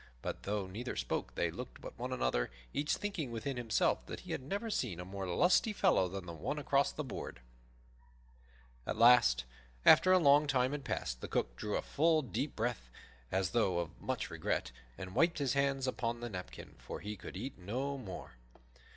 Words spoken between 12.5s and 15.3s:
breath, as though of much regret, and